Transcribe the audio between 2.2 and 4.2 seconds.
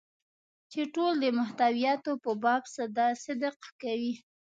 په باب صدق کوي.